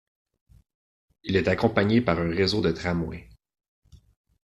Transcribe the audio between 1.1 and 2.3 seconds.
Il est accompagné par